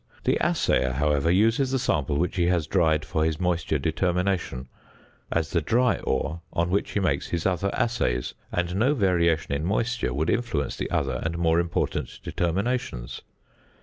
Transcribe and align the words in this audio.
The 0.23 0.39
assayer, 0.43 0.93
however, 0.93 1.29
uses 1.29 1.69
the 1.69 1.77
sample 1.77 2.17
which 2.17 2.35
he 2.35 2.47
has 2.47 2.65
dried 2.65 3.05
for 3.05 3.23
his 3.23 3.39
moisture 3.39 3.77
determination, 3.77 4.67
as 5.31 5.51
the 5.51 5.61
dry 5.61 5.97
ore 5.97 6.41
on 6.51 6.71
which 6.71 6.93
he 6.93 6.99
makes 6.99 7.27
his 7.27 7.45
other 7.45 7.69
assays, 7.75 8.33
and 8.51 8.75
no 8.77 8.95
variation 8.95 9.53
in 9.53 9.63
moisture 9.63 10.11
would 10.11 10.31
influence 10.31 10.75
the 10.75 10.89
other 10.89 11.19
and 11.23 11.37
more 11.37 11.59
important 11.59 12.17
determinations. 12.23 13.21